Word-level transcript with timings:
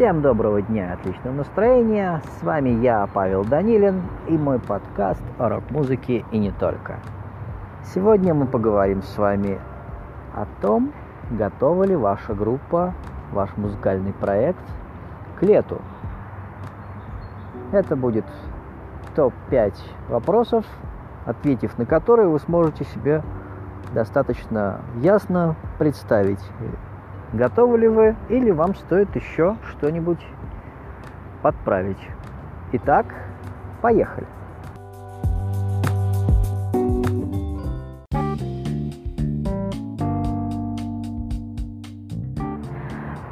Всем 0.00 0.22
доброго 0.22 0.62
дня, 0.62 0.94
отличного 0.94 1.34
настроения. 1.34 2.22
С 2.38 2.42
вами 2.42 2.70
я, 2.70 3.06
Павел 3.12 3.44
Данилин, 3.44 4.00
и 4.28 4.38
мой 4.38 4.58
подкаст 4.58 5.20
о 5.36 5.50
рок-музыке 5.50 6.24
и 6.32 6.38
не 6.38 6.52
только. 6.52 6.94
Сегодня 7.84 8.32
мы 8.32 8.46
поговорим 8.46 9.02
с 9.02 9.18
вами 9.18 9.60
о 10.34 10.46
том, 10.62 10.94
готова 11.30 11.84
ли 11.84 11.94
ваша 11.94 12.32
группа, 12.32 12.94
ваш 13.32 13.54
музыкальный 13.58 14.14
проект 14.14 14.64
к 15.38 15.42
лету. 15.42 15.82
Это 17.70 17.94
будет 17.94 18.24
топ-5 19.14 19.74
вопросов, 20.08 20.64
ответив 21.26 21.76
на 21.76 21.84
которые 21.84 22.28
вы 22.28 22.38
сможете 22.38 22.84
себе 22.84 23.22
достаточно 23.92 24.80
ясно 25.02 25.56
представить, 25.78 26.40
готовы 27.32 27.78
ли 27.78 27.88
вы 27.88 28.16
или 28.28 28.50
вам 28.50 28.74
стоит 28.74 29.14
еще 29.14 29.56
что-нибудь 29.70 30.24
подправить. 31.42 31.98
Итак, 32.72 33.06
поехали. 33.80 34.26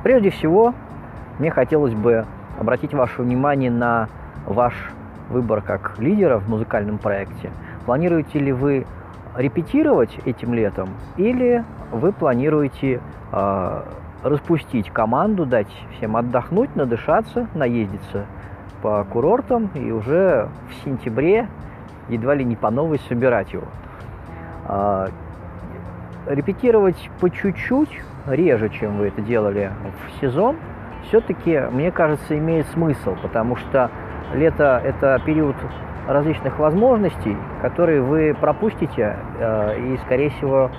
Прежде 0.03 0.31
всего, 0.31 0.75
мне 1.39 1.51
хотелось 1.51 1.95
бы 1.95 2.25
обратить 2.59 2.95
ваше 2.95 3.23
внимание 3.23 3.71
на 3.71 4.09
ваш 4.47 4.73
выбор 5.29 5.61
как 5.61 5.99
лидера 5.99 6.39
в 6.39 6.49
музыкальном 6.49 6.99
проекте. 6.99 7.51
Планируете 7.85 8.39
ли 8.39 8.53
вы 8.53 8.87
репетировать 9.37 10.17
этим 10.25 10.55
летом 10.55 10.89
или 11.17 11.65
вы 11.93 12.13
планируете 12.13 13.01
э, 13.33 13.83
распустить 14.23 14.91
команду, 14.91 15.47
дать 15.47 15.69
всем 15.97 16.17
отдохнуть, 16.17 16.75
надышаться, 16.77 17.49
наездиться 17.55 18.27
по 18.83 19.05
курортам 19.05 19.71
и 19.75 19.91
уже 19.91 20.49
в 20.69 20.85
сентябре 20.85 21.49
едва 22.09 22.35
ли 22.35 22.45
не 22.45 22.57
по 22.57 22.71
новой 22.71 22.99
собирать 23.09 23.53
его. 23.53 23.67
Э, 24.67 25.09
репетировать 26.27 27.11
по 27.21 27.31
чуть-чуть, 27.31 27.91
реже, 28.27 28.69
чем 28.69 28.99
вы 28.99 29.09
это 29.09 29.23
делали 29.23 29.71
в 30.07 30.21
сезон, 30.21 30.57
все-таки, 31.09 31.59
мне 31.71 31.91
кажется, 31.91 32.37
имеет 32.37 32.67
смысл, 32.69 33.17
потому 33.23 33.57
что 33.57 33.91
лето– 34.35 34.81
это 34.85 35.21
период 35.25 35.57
различных 36.09 36.59
возможностей, 36.59 37.37
которые 37.61 38.01
вы 38.01 38.35
пропустите 38.35 39.17
э, 39.39 39.79
и, 39.79 39.99
скорее 39.99 40.31
всего, 40.31 40.71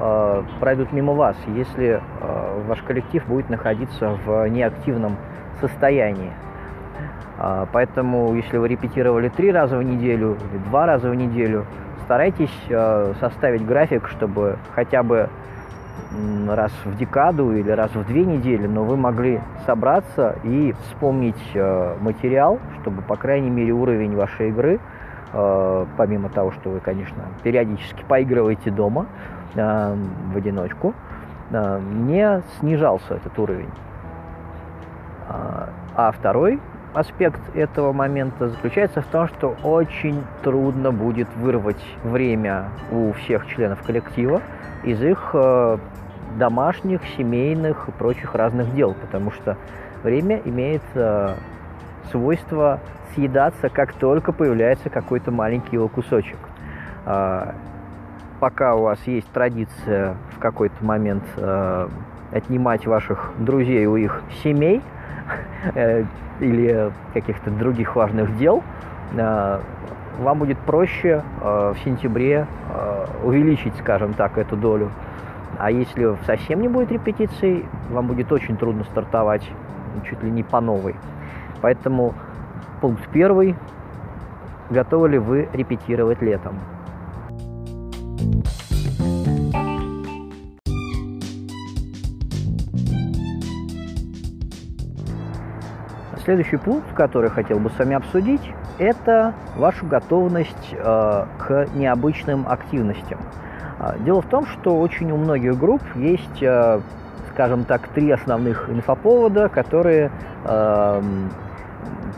э, 0.00 0.42
пройдут 0.60 0.92
мимо 0.92 1.12
вас, 1.12 1.36
если 1.46 2.00
э, 2.20 2.62
ваш 2.66 2.80
коллектив 2.82 3.24
будет 3.26 3.50
находиться 3.50 4.16
в 4.24 4.48
неактивном 4.48 5.16
состоянии. 5.60 6.32
Э, 7.38 7.66
поэтому, 7.70 8.34
если 8.34 8.56
вы 8.56 8.68
репетировали 8.68 9.28
три 9.28 9.52
раза 9.52 9.76
в 9.76 9.82
неделю 9.82 10.38
или 10.50 10.58
два 10.70 10.86
раза 10.86 11.10
в 11.10 11.14
неделю, 11.14 11.66
старайтесь 12.04 12.64
э, 12.70 13.12
составить 13.20 13.66
график, 13.66 14.08
чтобы 14.08 14.56
хотя 14.74 15.02
бы 15.02 15.28
раз 16.48 16.72
в 16.84 16.96
декаду 16.96 17.52
или 17.52 17.70
раз 17.70 17.90
в 17.94 18.06
две 18.06 18.24
недели, 18.24 18.66
но 18.66 18.84
вы 18.84 18.96
могли 18.96 19.40
собраться 19.66 20.36
и 20.44 20.74
вспомнить 20.84 21.40
э, 21.54 21.96
материал, 22.00 22.58
чтобы, 22.80 23.02
по 23.02 23.16
крайней 23.16 23.50
мере, 23.50 23.72
уровень 23.72 24.16
вашей 24.16 24.48
игры, 24.48 24.80
э, 25.32 25.86
помимо 25.96 26.28
того, 26.28 26.52
что 26.52 26.70
вы, 26.70 26.80
конечно, 26.80 27.22
периодически 27.42 28.02
поигрываете 28.08 28.70
дома 28.70 29.06
э, 29.54 29.96
в 30.32 30.36
одиночку, 30.36 30.94
не 31.50 32.42
снижался 32.58 33.14
этот 33.14 33.38
уровень. 33.38 33.70
А 35.26 36.12
второй 36.12 36.60
аспект 36.94 37.40
этого 37.54 37.92
момента 37.92 38.48
заключается 38.48 39.02
в 39.02 39.06
том, 39.06 39.28
что 39.28 39.56
очень 39.62 40.22
трудно 40.42 40.92
будет 40.92 41.28
вырвать 41.36 41.84
время 42.04 42.64
у 42.90 43.12
всех 43.12 43.46
членов 43.48 43.82
коллектива 43.82 44.42
из 44.84 45.02
их 45.02 45.34
домашних, 46.36 47.00
семейных 47.16 47.88
и 47.88 47.92
прочих 47.92 48.34
разных 48.34 48.74
дел, 48.74 48.94
потому 48.94 49.30
что 49.30 49.56
время 50.02 50.40
имеет 50.44 50.82
э, 50.94 51.34
свойство 52.10 52.80
съедаться, 53.14 53.68
как 53.68 53.92
только 53.94 54.32
появляется 54.32 54.90
какой-то 54.90 55.30
маленький 55.30 55.76
его 55.76 55.88
кусочек. 55.88 56.38
Э, 57.06 57.52
пока 58.40 58.74
у 58.74 58.82
вас 58.82 58.98
есть 59.06 59.28
традиция 59.32 60.16
в 60.36 60.38
какой-то 60.38 60.84
момент 60.84 61.24
э, 61.36 61.88
отнимать 62.32 62.86
ваших 62.86 63.32
друзей 63.38 63.86
у 63.86 63.96
их 63.96 64.22
семей 64.42 64.82
э, 65.74 66.04
или 66.40 66.92
каких-то 67.14 67.50
других 67.50 67.96
важных 67.96 68.36
дел, 68.38 68.62
э, 69.12 69.60
вам 70.20 70.38
будет 70.38 70.58
проще 70.58 71.22
э, 71.40 71.74
в 71.74 71.78
сентябре 71.84 72.46
э, 72.70 73.06
увеличить, 73.24 73.74
скажем 73.76 74.14
так, 74.14 74.38
эту 74.38 74.56
долю 74.56 74.90
а 75.58 75.72
если 75.72 76.16
совсем 76.24 76.60
не 76.60 76.68
будет 76.68 76.92
репетиций, 76.92 77.66
вам 77.90 78.06
будет 78.06 78.30
очень 78.30 78.56
трудно 78.56 78.84
стартовать 78.84 79.42
чуть 80.08 80.22
ли 80.22 80.30
не 80.30 80.44
по 80.44 80.60
новой. 80.60 80.94
Поэтому 81.60 82.14
пункт 82.80 83.08
первый. 83.12 83.56
Готовы 84.70 85.08
ли 85.08 85.18
вы 85.18 85.48
репетировать 85.52 86.22
летом? 86.22 86.54
Следующий 96.28 96.58
пункт, 96.58 96.92
который 96.92 97.30
хотел 97.30 97.58
бы 97.58 97.70
с 97.70 97.78
вами 97.78 97.96
обсудить, 97.96 98.42
это 98.76 99.32
вашу 99.56 99.86
готовность 99.86 100.74
э, 100.74 101.24
к 101.38 101.66
необычным 101.74 102.46
активностям. 102.46 103.18
А, 103.78 103.96
дело 104.00 104.20
в 104.20 104.26
том, 104.26 104.44
что 104.44 104.78
очень 104.78 105.10
у 105.10 105.16
многих 105.16 105.58
групп 105.58 105.80
есть, 105.94 106.42
а, 106.42 106.82
скажем 107.32 107.64
так, 107.64 107.88
три 107.88 108.10
основных 108.10 108.68
инфоповода, 108.68 109.48
которые 109.48 110.10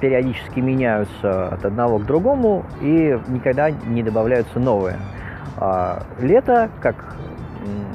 периодически 0.01 0.59
меняются 0.59 1.47
от 1.47 1.65
одного 1.65 2.01
к 2.01 2.05
другому 2.05 2.65
и 2.81 3.17
никогда 3.29 3.71
не 3.71 4.03
добавляются 4.03 4.59
новые. 4.59 4.97
А, 5.57 6.03
лето, 6.19 6.69
как 6.81 6.97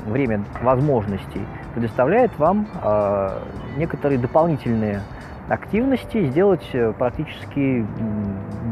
время 0.08 0.46
возможностей, 0.62 1.46
предоставляет 1.74 2.32
вам 2.40 2.68
некоторые 3.76 4.18
дополнительные 4.18 5.02
активности 5.50 6.26
сделать 6.26 6.68
э, 6.74 6.94
практически 6.94 7.86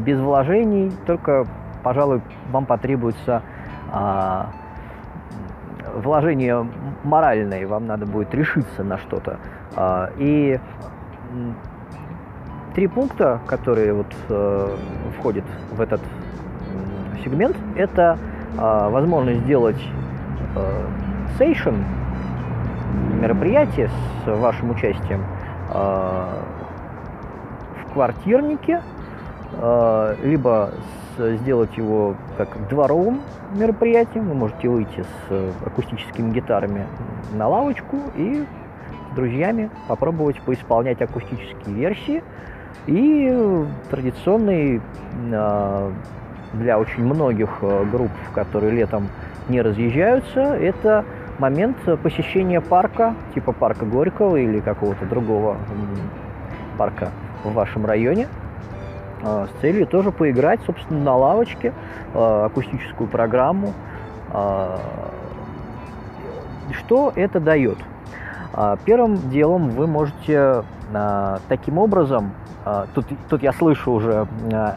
без 0.04 0.18
вложений, 0.20 0.92
только, 1.06 1.46
пожалуй, 1.82 2.20
вам 2.50 2.66
потребуется 2.66 3.42
вложение 5.94 6.66
моральное, 7.04 7.66
вам 7.66 7.86
надо 7.86 8.06
будет 8.06 8.34
решиться 8.34 8.82
на 8.82 8.98
что-то. 8.98 9.38
А, 9.76 10.10
и 10.18 10.58
три 12.74 12.88
пункта, 12.88 13.40
которые 13.46 13.94
вот 13.94 14.14
э, 14.28 14.76
входят 15.18 15.44
в 15.70 15.80
этот 15.80 16.00
сегмент, 17.24 17.56
это 17.76 18.18
а, 18.58 18.88
возможность 18.90 19.40
сделать 19.42 19.80
э, 20.56 20.86
сейшн, 21.38 21.74
мероприятие 23.20 23.88
с 23.88 24.26
вашим 24.26 24.70
участием 24.70 25.24
а, 25.70 26.42
в 26.42 26.43
квартирнике, 27.94 28.82
либо 30.22 30.70
сделать 31.18 31.76
его 31.76 32.14
как 32.36 32.68
дворовым 32.68 33.20
мероприятием. 33.54 34.28
Вы 34.28 34.34
можете 34.34 34.68
выйти 34.68 35.02
с 35.02 35.30
э, 35.30 35.50
акустическими 35.64 36.32
гитарами 36.32 36.86
на 37.32 37.48
лавочку 37.48 37.98
и 38.16 38.44
с 39.12 39.14
друзьями 39.14 39.70
попробовать 39.88 40.40
поисполнять 40.40 41.00
акустические 41.00 41.74
версии. 41.74 42.22
И 42.86 43.64
традиционный 43.88 44.82
а, 45.32 45.90
для 46.52 46.78
очень 46.78 47.04
многих 47.04 47.48
э, 47.62 47.84
групп, 47.90 48.10
которые 48.34 48.72
летом 48.72 49.08
не 49.48 49.62
разъезжаются, 49.62 50.40
это 50.40 51.04
момент 51.38 51.76
посещения 52.02 52.60
парка, 52.60 53.14
типа 53.34 53.52
парка 53.52 53.84
Горького 53.84 54.36
или 54.36 54.60
какого-то 54.60 55.06
другого 55.06 55.56
парка 56.76 57.10
в 57.44 57.52
вашем 57.52 57.86
районе– 57.86 58.28
а, 59.24 59.46
с 59.46 59.60
целью 59.60 59.86
тоже 59.86 60.12
поиграть, 60.12 60.60
собственно, 60.66 61.00
на 61.00 61.16
лавочке, 61.16 61.72
а, 62.12 62.46
акустическую 62.46 63.08
программу. 63.08 63.72
А, 64.30 64.78
что 66.72 67.12
это 67.14 67.40
дает? 67.40 67.78
Первым 68.84 69.16
делом 69.30 69.70
вы 69.70 69.88
можете 69.88 70.62
таким 71.48 71.78
образом, 71.78 72.32
тут, 72.94 73.04
тут 73.28 73.42
я 73.42 73.52
слышу 73.52 73.90
уже 73.90 74.28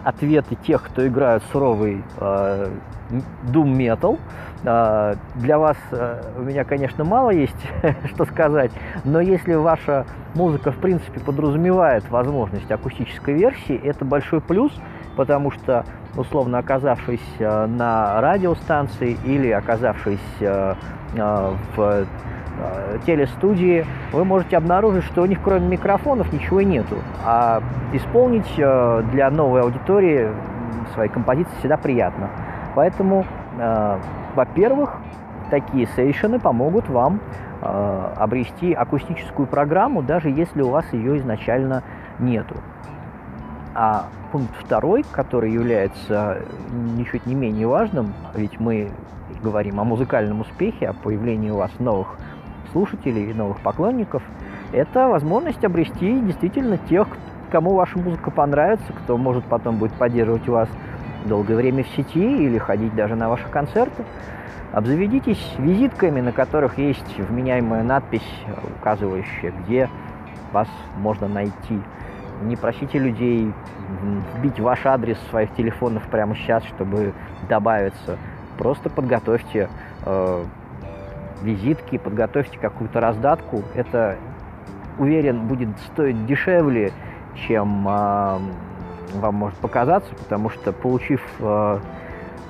ответы 0.04 0.56
тех, 0.56 0.82
кто 0.82 1.08
играет 1.08 1.44
суровый 1.52 2.04
Doom 2.20 2.82
Metal, 3.54 4.18
для 4.64 5.60
вас 5.60 5.78
э, 5.92 6.22
у 6.38 6.42
меня, 6.42 6.64
конечно, 6.64 7.04
мало 7.04 7.30
есть 7.30 7.56
что 8.14 8.26
сказать, 8.26 8.72
но 9.04 9.20
если 9.20 9.54
ваша 9.54 10.06
музыка, 10.36 10.72
в 10.72 10.78
принципе, 10.78 11.20
подразумевает 11.20 12.10
возможность 12.10 12.72
акустической 12.72 13.36
версии, 13.36 13.80
это 13.84 14.06
большой 14.06 14.42
плюс, 14.42 14.72
потому 15.16 15.52
что, 15.52 15.86
условно 16.16 16.58
оказавшись 16.60 17.22
на 17.40 18.22
радиостанции 18.22 19.18
или 19.26 19.50
оказавшись 19.50 20.20
в 20.40 22.08
телестудии, 23.06 23.86
вы 24.12 24.26
можете 24.26 24.58
обнаружить, 24.58 25.04
что 25.06 25.22
у 25.22 25.26
них 25.26 25.40
кроме 25.44 25.68
микрофонов 25.68 26.32
ничего 26.34 26.62
нету. 26.62 26.98
А 27.24 27.62
исполнить 27.94 28.52
для 28.56 29.30
новой 29.32 29.62
аудитории 29.62 30.30
своей 30.94 31.10
композиции 31.10 31.54
всегда 31.60 31.78
приятно. 31.78 32.30
Поэтому, 32.76 33.26
э, 33.60 33.98
во-первых, 34.38 34.98
такие 35.50 35.88
сейшены 35.96 36.40
помогут 36.40 36.88
вам 36.90 37.20
э, 37.62 38.14
обрести 38.18 38.72
акустическую 38.72 39.48
программу, 39.48 40.04
даже 40.04 40.30
если 40.30 40.62
у 40.62 40.70
вас 40.70 40.86
ее 40.94 41.18
изначально 41.18 41.82
нету. 42.20 42.56
А 43.74 44.06
пункт 44.32 44.54
второй, 44.60 45.04
который 45.12 45.52
является 45.52 46.44
ничуть 46.72 47.26
не 47.26 47.34
менее 47.34 47.66
важным, 47.66 48.14
ведь 48.36 48.60
мы 48.60 48.92
говорим 49.42 49.80
о 49.80 49.84
музыкальном 49.84 50.42
успехе, 50.42 50.90
о 50.90 50.94
появлении 50.94 51.50
у 51.50 51.58
вас 51.58 51.72
новых 51.80 52.20
слушателей, 52.72 53.34
новых 53.34 53.60
поклонников, 53.62 54.22
это 54.72 55.08
возможность 55.08 55.66
обрести 55.66 56.22
действительно 56.22 56.78
тех, 56.78 57.08
кому 57.50 57.74
ваша 57.74 57.98
музыка 57.98 58.30
понравится, 58.30 58.94
кто 58.94 59.18
может 59.18 59.46
потом 59.46 59.78
будет 59.78 59.94
поддерживать 59.94 60.48
вас 60.48 60.70
долгое 61.26 61.56
время 61.56 61.84
в 61.84 61.88
сети 61.90 62.20
или 62.20 62.58
ходить 62.58 62.96
даже 62.96 63.16
на 63.16 63.30
ваши 63.30 63.48
концерты. 63.50 64.04
Обзаведитесь 64.72 65.56
визитками, 65.58 66.22
на 66.22 66.32
которых 66.32 66.78
есть 66.78 67.18
вменяемая 67.18 67.84
надпись, 67.84 68.28
указывающая, 68.80 69.54
где 69.64 69.90
вас 70.52 70.68
можно 70.98 71.28
найти. 71.28 71.82
Не 72.44 72.56
просите 72.56 73.00
людей 73.00 73.52
вбить 74.36 74.60
ваш 74.60 74.86
адрес 74.86 75.18
своих 75.30 75.54
телефонов 75.56 76.04
прямо 76.10 76.36
сейчас, 76.36 76.64
чтобы 76.66 77.14
добавиться. 77.50 78.18
Просто 78.58 78.90
подготовьте 78.90 79.70
э, 80.06 80.44
визитки, 81.42 81.98
подготовьте 81.98 82.60
какую-то 82.60 83.00
раздатку. 83.00 83.64
Это, 83.74 84.18
уверен, 84.98 85.48
будет 85.48 85.70
стоить 85.94 86.26
дешевле, 86.26 86.92
чем 87.48 87.88
э, 87.88 88.40
вам 89.16 89.36
может 89.36 89.58
показаться, 89.60 90.14
потому 90.16 90.50
что 90.50 90.72
получив 90.72 91.22
э, 91.40 91.80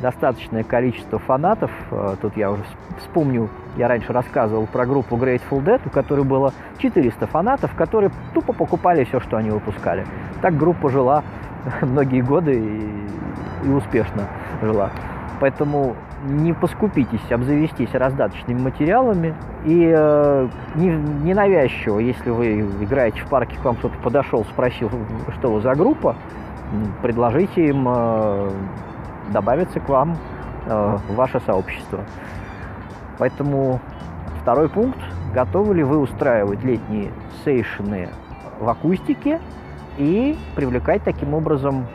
достаточное 0.01 0.63
количество 0.63 1.19
фанатов, 1.19 1.71
э, 1.91 2.15
тут 2.21 2.37
я 2.37 2.51
уже 2.51 2.63
вспомню, 2.99 3.49
я 3.77 3.87
раньше 3.87 4.13
рассказывал 4.13 4.67
про 4.67 4.85
группу 4.85 5.15
Grateful 5.17 5.63
Dead, 5.63 5.81
у 5.85 5.89
которой 5.89 6.23
было 6.23 6.53
400 6.79 7.27
фанатов, 7.27 7.73
которые 7.75 8.11
тупо 8.33 8.53
покупали 8.53 9.03
все, 9.05 9.19
что 9.19 9.37
они 9.37 9.49
выпускали. 9.49 10.05
Так 10.41 10.57
группа 10.57 10.89
жила 10.89 11.23
многие 11.81 12.21
годы 12.21 12.53
и, 12.53 13.67
и 13.67 13.69
успешно 13.69 14.23
жила. 14.61 14.91
Поэтому 15.39 15.95
не 16.23 16.53
поскупитесь 16.53 17.31
обзавестись 17.31 17.93
раздаточными 17.93 18.59
материалами 18.59 19.35
и 19.65 19.93
э, 19.95 20.47
не, 20.75 21.33
навязчиво, 21.33 21.99
если 21.99 22.31
вы 22.31 22.61
играете 22.61 23.21
в 23.21 23.29
парке, 23.29 23.55
к 23.57 23.63
вам 23.63 23.75
кто-то 23.75 23.97
подошел, 23.99 24.43
спросил, 24.45 24.89
что 25.37 25.51
вы 25.51 25.61
за 25.61 25.75
группа, 25.75 26.15
предложите 27.01 27.67
им 27.67 27.87
э, 27.87 28.51
добавиться 29.31 29.79
к 29.79 29.89
вам 29.89 30.17
э, 30.65 30.97
в 31.09 31.15
ваше 31.15 31.39
сообщество. 31.41 31.99
Поэтому 33.17 33.79
второй 34.41 34.69
пункт. 34.69 34.99
Готовы 35.33 35.75
ли 35.75 35.83
вы 35.83 35.97
устраивать 35.97 36.63
летние 36.63 37.11
сейшены 37.43 38.09
в 38.59 38.69
акустике 38.69 39.39
и 39.97 40.37
привлекать 40.55 41.03
таким 41.03 41.33
образом 41.33 41.85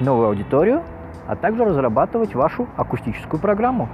новую 0.00 0.28
аудиторию, 0.28 0.82
а 1.26 1.36
также 1.36 1.64
разрабатывать 1.64 2.34
вашу 2.34 2.66
акустическую 2.76 3.40
программу? 3.40 3.88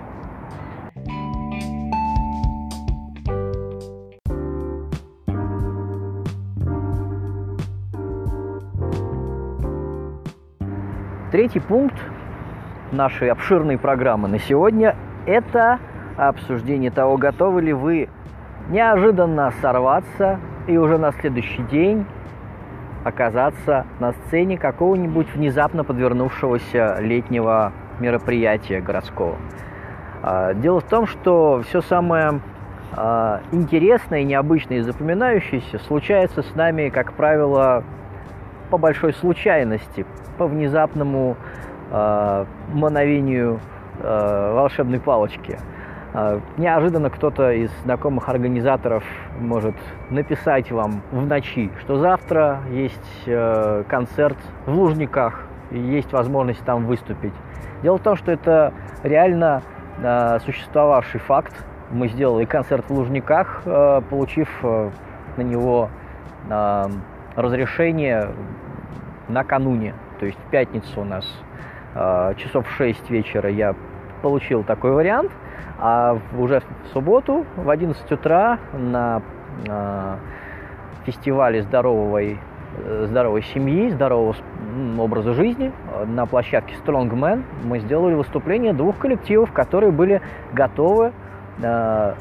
Третий 11.37 11.61
пункт 11.61 11.97
нашей 12.93 13.31
обширной 13.31 13.77
программы 13.77 14.27
на 14.27 14.39
сегодня– 14.39 14.97
это 15.27 15.81
обсуждение 16.17 16.91
того, 16.91 17.19
готовы 17.19 17.61
ли 17.61 17.75
вы 17.75 18.09
неожиданно 18.71 19.53
сорваться 19.61 20.41
и 20.67 20.79
уже 20.79 20.97
на 20.97 21.13
следующий 21.13 21.63
день 21.65 22.07
оказаться 23.05 23.85
на 24.01 24.13
сцене 24.13 24.57
какого-нибудь 24.57 25.27
внезапно 25.35 25.85
подвернувшегося 25.85 26.97
летнего 27.01 27.75
мероприятия 28.01 28.81
городского. 28.81 29.37
А, 30.23 30.55
дело 30.55 30.81
в 30.81 30.85
том, 30.85 31.07
что 31.07 31.63
все 31.69 31.83
самое 31.83 32.41
а, 32.93 33.43
интересное, 33.53 34.23
необычное 34.23 34.79
и 34.79 34.81
запоминающееся 34.81 35.81
случается 35.81 36.43
с 36.43 36.55
нами, 36.55 36.89
как 36.89 37.13
правило, 37.13 37.85
по 38.71 38.79
большой 38.79 39.13
случайности, 39.15 40.07
по 40.39 40.47
внезапному 40.47 41.37
э, 41.91 42.45
мановению 42.73 43.61
э, 44.01 44.53
волшебной 44.55 45.01
палочки. 45.01 45.59
Э, 46.13 46.41
неожиданно 46.57 47.11
кто-то 47.11 47.53
из 47.53 47.71
знакомых 47.85 48.29
организаторов 48.29 49.05
может 49.39 49.77
написать 50.11 50.71
вам 50.71 51.03
в 51.13 51.27
ночи, 51.27 51.71
что 51.81 51.99
завтра 51.99 52.61
есть 52.71 53.23
э, 53.27 53.85
концерт 53.89 54.39
в 54.67 54.73
Лужниках, 54.73 55.43
и 55.71 55.79
есть 55.79 56.13
возможность 56.13 56.65
там 56.65 56.87
выступить. 56.87 57.35
Дело 57.83 57.99
в 57.99 58.03
том, 58.03 58.17
что 58.17 58.33
это 58.33 58.73
реально 59.03 59.63
э, 59.99 60.39
существовавший 60.45 61.21
факт. 61.21 61.55
Мы 61.91 62.09
сделали 62.09 62.45
концерт 62.47 62.85
в 62.89 62.93
Лужниках, 62.93 63.63
э, 63.65 64.01
получив 64.09 64.49
э, 64.63 64.91
на 65.37 65.43
него 65.43 65.89
э, 66.49 66.85
разрешение 67.37 68.31
накануне, 69.29 69.95
то 70.19 70.27
есть 70.27 70.39
в 70.39 70.51
пятницу 70.51 71.01
у 71.01 71.05
нас 71.05 71.27
э, 71.95 72.35
часов 72.39 72.67
в 72.67 72.73
6 72.73 73.11
вечера 73.11 73.51
я 73.51 73.75
получил 74.23 74.65
такой 74.65 74.93
вариант, 74.93 75.31
а 75.79 76.19
уже 76.39 76.61
в 76.61 76.93
субботу 76.93 77.45
в 77.57 77.69
11 77.69 78.11
утра 78.11 78.59
на 78.73 79.23
э, 79.69 80.17
фестивале 81.05 81.63
здоровой, 81.63 82.39
здоровой 83.05 83.43
семьи, 83.43 83.91
здорового 83.91 84.35
образа 84.99 85.33
жизни 85.35 85.73
на 86.07 86.27
площадке 86.27 86.75
Strongman 86.85 87.45
мы 87.65 87.79
сделали 87.81 88.15
выступление 88.15 88.73
двух 88.73 88.99
коллективов, 88.99 89.53
которые 89.53 89.93
были 89.93 90.21
готовы 90.53 91.13
э, 91.63 92.15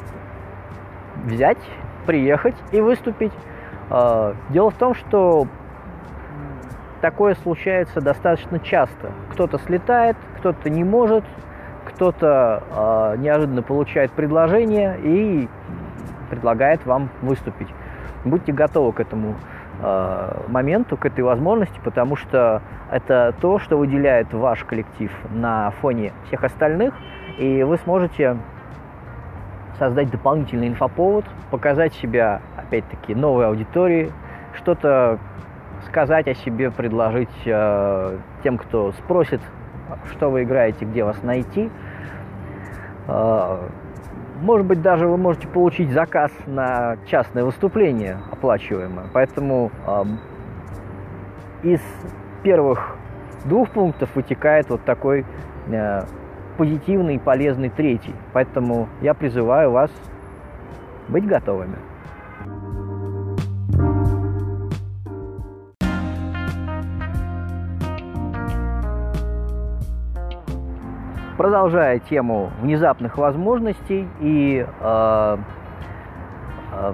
взять, 1.25 1.57
приехать 2.05 2.55
и 2.71 2.81
выступить. 2.81 3.33
Э, 3.89 4.33
дело 4.49 4.71
в 4.71 4.75
том, 4.75 4.93
что 4.93 5.47
такое 7.01 7.35
случается 7.35 8.01
достаточно 8.01 8.59
часто. 8.59 9.11
Кто-то 9.31 9.59
слетает, 9.59 10.17
кто-то 10.39 10.69
не 10.69 10.83
может, 10.83 11.23
кто-то 11.85 12.63
э, 13.15 13.17
неожиданно 13.19 13.61
получает 13.61 14.11
предложение 14.11 14.97
и 15.03 15.47
предлагает 16.29 16.85
вам 16.85 17.09
выступить. 17.21 17.67
Будьте 18.23 18.51
готовы 18.51 18.91
к 18.93 18.99
этому 18.99 19.35
э, 19.81 20.41
моменту, 20.47 20.97
к 20.97 21.05
этой 21.05 21.23
возможности, 21.23 21.79
потому 21.83 22.15
что 22.15 22.61
это 22.91 23.35
то, 23.39 23.59
что 23.59 23.77
выделяет 23.77 24.33
ваш 24.33 24.63
коллектив 24.63 25.11
на 25.29 25.71
фоне 25.81 26.11
всех 26.27 26.43
остальных, 26.43 26.93
и 27.37 27.63
вы 27.63 27.77
сможете 27.77 28.37
создать 29.79 30.09
дополнительный 30.09 30.67
инфоповод, 30.67 31.25
показать 31.51 31.93
себя, 31.93 32.41
опять-таки, 32.57 33.15
новой 33.15 33.47
аудитории, 33.47 34.11
что-то 34.53 35.19
сказать 35.87 36.27
о 36.27 36.33
себе, 36.33 36.71
предложить 36.71 37.29
э, 37.45 38.17
тем, 38.43 38.57
кто 38.57 38.91
спросит, 38.93 39.41
что 40.11 40.29
вы 40.29 40.43
играете, 40.43 40.85
где 40.85 41.03
вас 41.03 41.21
найти. 41.23 41.69
Э, 43.07 43.67
может 44.41 44.65
быть, 44.65 44.81
даже 44.81 45.07
вы 45.07 45.17
можете 45.17 45.47
получить 45.47 45.91
заказ 45.91 46.31
на 46.45 46.97
частное 47.07 47.43
выступление 47.43 48.17
оплачиваемое. 48.31 49.05
Поэтому 49.13 49.71
э, 49.87 50.03
из 51.63 51.81
первых 52.43 52.97
двух 53.45 53.69
пунктов 53.69 54.09
вытекает 54.15 54.69
вот 54.69 54.83
такой 54.83 55.25
э, 55.67 56.01
позитивный 56.57 57.15
и 57.15 57.19
полезный 57.19 57.69
третий. 57.69 58.15
Поэтому 58.33 58.89
я 59.01 59.13
призываю 59.13 59.71
вас 59.71 59.91
быть 61.07 61.25
готовыми. 61.25 61.75
продолжая 71.37 71.99
тему 71.99 72.51
внезапных 72.61 73.17
возможностей 73.17 74.07
и 74.19 74.65
э, 74.65 75.37
э, 76.71 76.93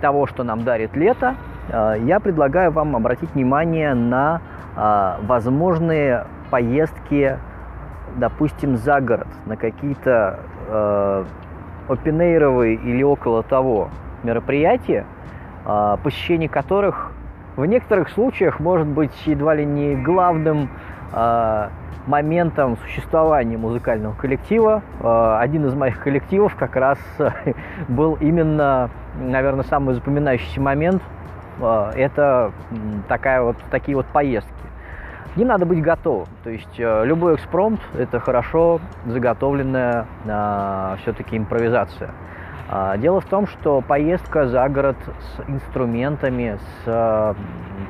того, 0.00 0.26
что 0.26 0.42
нам 0.42 0.64
дарит 0.64 0.96
лето, 0.96 1.36
э, 1.68 1.96
я 2.04 2.20
предлагаю 2.20 2.70
вам 2.72 2.96
обратить 2.96 3.34
внимание 3.34 3.94
на 3.94 4.40
э, 4.76 5.26
возможные 5.26 6.26
поездки, 6.50 7.38
допустим, 8.16 8.76
за 8.76 9.00
город, 9.00 9.28
на 9.46 9.56
какие-то 9.56 10.40
э, 10.68 11.24
опенейровые 11.88 12.74
или 12.76 13.02
около 13.02 13.42
того 13.42 13.90
мероприятия, 14.22 15.04
э, 15.64 15.96
посещение 16.02 16.48
которых 16.48 17.12
в 17.56 17.64
некоторых 17.64 18.10
случаях 18.10 18.60
может 18.60 18.86
быть 18.86 19.12
едва 19.26 19.54
ли 19.54 19.64
не 19.64 19.96
главным 19.96 20.68
э, 21.12 21.68
моментом 22.06 22.76
существования 22.78 23.56
музыкального 23.56 24.14
коллектива. 24.14 24.82
Э, 25.00 25.38
один 25.40 25.66
из 25.66 25.74
моих 25.74 26.00
коллективов 26.00 26.54
как 26.54 26.76
раз 26.76 26.98
был 27.88 28.16
именно, 28.20 28.90
наверное, 29.18 29.64
самый 29.64 29.94
запоминающийся 29.94 30.60
момент. 30.60 31.02
Э, 31.60 31.92
это 31.94 32.52
такая 33.08 33.42
вот, 33.42 33.56
такие 33.70 33.96
вот 33.96 34.06
поездки. 34.06 34.52
Не 35.36 35.44
надо 35.44 35.66
быть 35.66 35.82
готовым. 35.82 36.26
То 36.44 36.50
есть 36.50 36.78
э, 36.78 37.04
любой 37.04 37.36
экспромт– 37.36 37.80
это 37.98 38.18
хорошо 38.20 38.80
заготовленная 39.06 40.06
все-таки 41.02 41.36
импровизация. 41.36 42.10
А, 42.68 42.96
дело 42.96 43.20
в 43.20 43.26
том, 43.26 43.46
что 43.46 43.80
поездка 43.80 44.48
за 44.48 44.68
город 44.68 44.96
с 45.20 45.48
инструментами, 45.48 46.58
с 46.84 47.36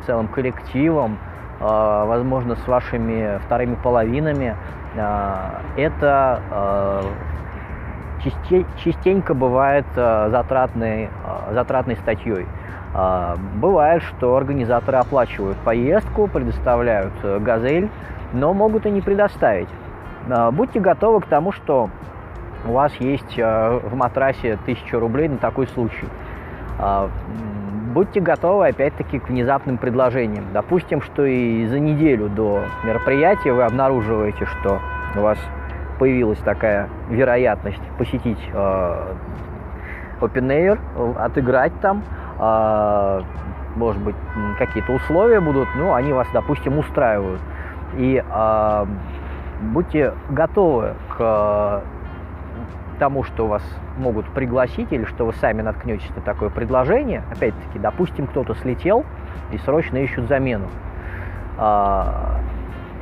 целым 0.06 0.28
коллективом– 0.28 1.18
а, 1.58 2.04
возможно, 2.04 2.56
с 2.56 2.66
вашими 2.66 3.38
вторыми 3.46 3.76
половинами, 3.76 4.56
а, 4.96 5.62
это 5.76 6.42
а, 6.50 7.04
частенько 8.78 9.34
бывает 9.34 9.86
затратной, 9.94 11.10
затратной 11.52 11.96
статьей. 11.96 12.46
Бывает, 13.56 14.02
что 14.02 14.36
организаторы 14.36 14.96
оплачивают 14.98 15.58
поездку, 15.58 16.28
предоставляют 16.28 17.12
газель, 17.42 17.90
но 18.32 18.54
могут 18.54 18.86
и 18.86 18.90
не 18.90 19.02
предоставить. 19.02 19.68
Будьте 20.52 20.80
готовы 20.80 21.20
к 21.20 21.26
тому, 21.26 21.52
что 21.52 21.90
у 22.66 22.72
вас 22.72 22.94
есть 22.96 23.36
в 23.36 23.92
матрасе 23.92 24.54
1000 24.54 24.98
рублей 24.98 25.28
на 25.28 25.36
такой 25.36 25.66
случай 25.66 26.06
будьте 27.96 28.20
готовы 28.20 28.68
опять-таки 28.68 29.18
к 29.18 29.30
внезапным 29.30 29.78
предложениям. 29.78 30.44
Допустим, 30.52 31.00
что 31.00 31.24
и 31.24 31.66
за 31.66 31.80
неделю 31.80 32.28
до 32.28 32.64
мероприятия 32.84 33.54
вы 33.54 33.62
обнаруживаете, 33.62 34.44
что 34.44 34.80
у 35.16 35.20
вас 35.20 35.38
появилась 35.98 36.38
такая 36.40 36.90
вероятность 37.08 37.80
посетить 37.96 38.38
э, 38.52 39.14
open 40.20 40.48
air, 40.48 40.78
отыграть 41.18 41.72
там, 41.80 42.02
э, 42.02 42.25
может 42.38 44.02
быть, 44.02 44.16
какие-то 44.58 44.92
условия 44.92 45.40
будут, 45.40 45.68
ну, 45.76 45.94
они 45.94 46.12
вас, 46.12 46.26
допустим, 46.32 46.78
устраивают. 46.78 47.40
И 47.96 48.22
э, 48.26 48.86
будьте 49.60 50.12
готовы 50.30 50.94
к 51.16 51.82
тому, 52.98 53.24
что 53.24 53.46
вас 53.46 53.62
могут 53.98 54.26
пригласить 54.30 54.92
или 54.92 55.04
что 55.04 55.26
вы 55.26 55.32
сами 55.34 55.62
наткнетесь 55.62 56.10
на 56.14 56.22
такое 56.22 56.50
предложение. 56.50 57.22
Опять-таки, 57.30 57.78
допустим, 57.78 58.26
кто-то 58.26 58.54
слетел 58.54 59.04
и 59.52 59.58
срочно 59.58 59.98
ищут 59.98 60.28
замену. 60.28 60.66
А, 61.58 62.40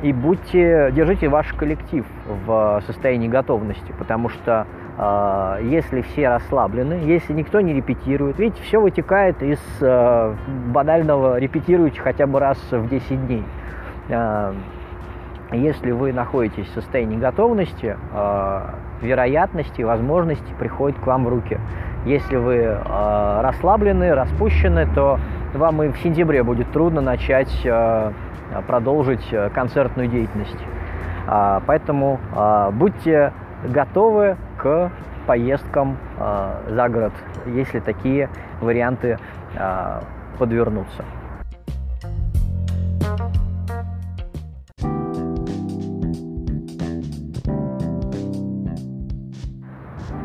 и 0.01 0.13
будьте, 0.13 0.91
держите 0.91 1.29
ваш 1.29 1.53
коллектив 1.53 2.05
в 2.45 2.81
состоянии 2.85 3.27
готовности, 3.27 3.93
потому 3.97 4.29
что 4.29 4.67
если 4.97 6.01
все 6.01 6.29
расслаблены, 6.29 6.93
если 7.03 7.33
никто 7.33 7.59
не 7.59 7.73
репетирует, 7.73 8.39
видите, 8.39 8.61
все 8.63 8.79
вытекает 8.79 9.43
из 9.43 9.59
э, 9.81 10.33
банального 10.67 11.37
репетируйте 11.37 11.99
хотя 11.99 12.27
бы 12.27 12.39
раз 12.39 12.57
в 12.71 12.87
10 12.87 13.27
дней. 13.27 13.43
Э, 14.07 14.53
если 15.51 15.91
вы 15.91 16.13
находитесь 16.13 16.67
в 16.67 16.73
состоянии 16.73 17.17
готовности, 17.17 17.97
э, 18.13 18.61
вероятности, 19.01 19.81
возможности 19.81 20.53
приходят 20.57 20.97
к 20.97 21.05
вам 21.05 21.25
в 21.25 21.27
руки. 21.27 21.59
Если 22.05 22.37
вы 22.37 22.77
расслаблены, 22.85 24.13
распущены, 24.13 24.87
то 24.95 25.19
вам 25.53 25.83
и 25.83 25.89
в 25.89 25.97
сентябре 25.97 26.43
будет 26.43 26.71
трудно 26.71 27.01
начать 27.01 27.67
продолжить 28.67 29.33
концертную 29.53 30.07
деятельность. 30.07 30.57
Поэтому 31.65 32.19
будьте 32.73 33.33
готовы 33.67 34.37
к 34.57 34.91
поездкам 35.27 35.97
э, 36.17 36.73
за 36.75 36.89
город, 36.89 37.13
если 37.45 37.79
такие 37.79 38.29
варианты 38.61 39.17
э, 39.55 40.01
подвернутся. 40.37 41.03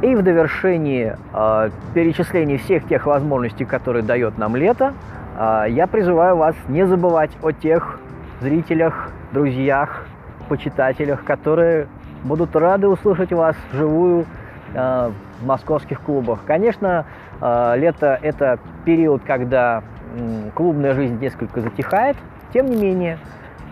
И 0.02 0.14
в 0.14 0.22
довершении 0.22 1.14
э, 1.34 1.70
перечисления 1.92 2.56
всех 2.56 2.86
тех 2.88 3.04
возможностей, 3.04 3.66
которые 3.66 4.02
дает 4.02 4.38
нам 4.38 4.56
лето, 4.56 4.94
э, 5.38 5.66
я 5.68 5.86
призываю 5.86 6.36
вас 6.36 6.56
не 6.68 6.86
забывать 6.86 7.30
о 7.42 7.52
тех 7.52 8.00
зрителях, 8.40 9.10
друзьях, 9.32 10.06
почитателях, 10.48 11.22
которые 11.24 11.86
будут 12.24 12.54
рады 12.56 12.88
услышать 12.88 13.32
вас 13.32 13.56
вживую 13.72 14.26
э, 14.74 15.10
в 15.40 15.46
московских 15.46 16.00
клубах. 16.00 16.40
Конечно, 16.46 17.06
э, 17.40 17.74
лето– 17.76 18.18
это 18.22 18.58
период, 18.84 19.22
когда 19.24 19.82
э, 20.14 20.50
клубная 20.54 20.94
жизнь 20.94 21.18
несколько 21.20 21.60
затихает. 21.60 22.16
Тем 22.52 22.66
не 22.66 22.76
менее, 22.76 23.18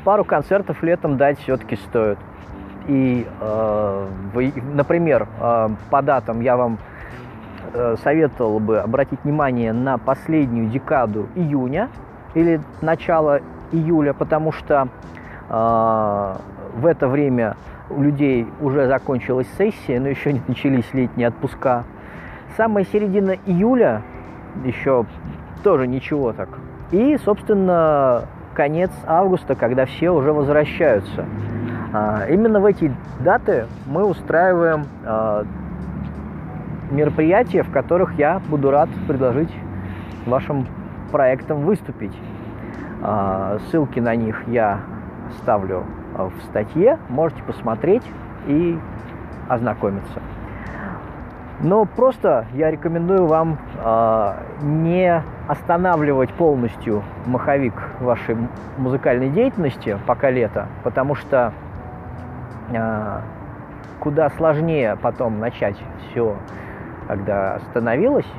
пару 0.05 0.25
концертов 0.25 0.83
летом 0.83 1.17
дать 1.17 1.39
все-таки 1.41 1.77
стоит. 1.77 2.19
И, 2.87 3.27
э, 3.41 4.09
например, 4.73 5.29
э, 5.39 5.69
по 5.91 6.03
датам 6.03 6.41
я 6.41 6.57
вам 6.57 6.79
э, 7.75 7.97
советовал 8.03 8.59
бы 8.61 8.79
обратить 8.79 9.23
внимание 9.25 9.75
на 9.75 9.99
последнюю 9.99 10.71
декаду 10.71 11.29
июня 11.35 11.91
или 12.33 12.61
начало 12.81 13.41
июля, 13.73 14.15
потому 14.15 14.53
что 14.53 14.89
в 15.51 16.85
это 16.85 17.09
время 17.09 17.57
у 17.91 18.03
людей 18.03 18.47
уже 18.61 18.87
закончилась 18.87 19.49
сессия, 19.57 20.01
но 20.01 20.09
еще 20.09 20.33
не 20.33 20.43
начались 20.47 20.93
летние 20.93 21.29
отпуска. 21.29 21.85
Самая 22.57 22.85
середина 22.85 23.37
июля 23.47 24.03
еще 24.65 25.07
тоже 25.63 25.87
ничего 25.87 26.33
так. 26.33 26.49
И, 26.91 27.19
собственно, 27.25 28.25
конец 28.55 28.91
августа, 29.07 29.55
когда 29.55 29.87
все 29.87 30.11
уже 30.11 30.33
возвращаются. 30.33 31.27
А, 31.93 32.27
именно 32.29 32.61
в 32.61 32.67
эти 32.67 32.93
даты 33.21 33.67
мы 33.87 34.05
устраиваем 34.05 34.87
а, 35.05 35.45
мероприятия, 36.91 37.63
в 37.63 37.71
которых 37.71 38.19
я 38.19 38.41
буду 38.49 38.71
рад 38.71 38.89
предложить 39.07 39.53
вашим 40.27 40.67
проектам 41.13 41.61
выступить. 41.61 42.17
А, 43.03 43.59
ссылки 43.71 44.01
на 44.01 44.17
них 44.17 44.43
я 44.49 44.81
ставлю 45.39 45.85
в 46.25 46.43
статье, 46.43 46.99
можете 47.09 47.43
посмотреть 47.43 48.05
и 48.47 48.79
ознакомиться. 49.49 50.21
Но 51.61 51.87
просто 51.87 52.47
я 52.55 52.71
рекомендую 52.71 53.27
вам 53.27 53.59
э, 53.83 54.33
не 54.63 55.23
останавливать 55.49 56.33
полностью 56.35 57.03
маховик 57.27 57.75
вашей 58.01 58.37
музыкальной 58.77 59.29
деятельности 59.31 59.99
пока 60.07 60.31
лето, 60.31 60.67
потому 60.85 61.17
что 61.17 61.53
а, 62.77 63.23
куда 63.99 64.29
сложнее 64.31 64.97
потом 65.01 65.41
начать 65.41 65.77
все, 66.11 66.37
когда 67.09 67.55
остановилось, 67.55 68.31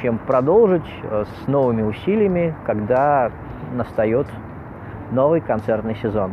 чем 0.00 0.18
продолжить 0.18 0.88
э, 1.02 1.24
с 1.24 1.48
новыми 1.48 1.82
усилиями, 1.82 2.54
когда 2.66 3.30
настает 3.72 4.26
новый 5.10 5.40
концертный 5.40 5.96
сезон. 5.96 6.32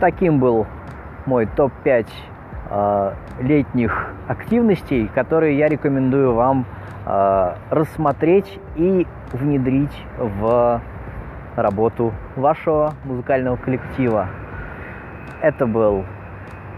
Таким 0.00 0.38
был 0.38 0.66
мой 1.26 1.46
топ-5 1.46 2.06
э, 2.70 3.12
летних 3.40 4.12
активностей, 4.28 5.08
которые 5.08 5.58
я 5.58 5.68
рекомендую 5.68 6.34
вам 6.34 6.66
Э, 7.10 7.54
рассмотреть 7.70 8.60
и 8.76 9.06
внедрить 9.32 10.04
в 10.18 10.82
работу 11.56 12.12
вашего 12.36 12.92
музыкального 13.04 13.56
коллектива. 13.56 14.26
Это 15.40 15.66
был 15.66 16.04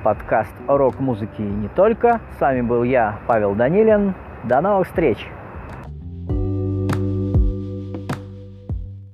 подкаст 0.04 0.54
о 0.68 0.76
рок-музыке 0.76 1.42
и 1.42 1.50
не 1.50 1.66
только. 1.66 2.20
С 2.38 2.40
вами 2.40 2.60
был 2.60 2.84
я, 2.84 3.18
Павел 3.26 3.56
Данилин. 3.56 4.14
До 4.44 4.60
новых 4.60 4.88
встреч! 4.88 5.18